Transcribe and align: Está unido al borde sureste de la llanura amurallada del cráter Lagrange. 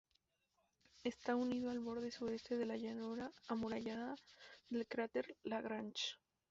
Está 1.03 1.35
unido 1.35 1.69
al 1.69 1.79
borde 1.79 2.09
sureste 2.09 2.57
de 2.57 2.65
la 2.65 2.75
llanura 2.75 3.31
amurallada 3.49 4.15
del 4.71 4.87
cráter 4.87 5.37
Lagrange. 5.43 6.15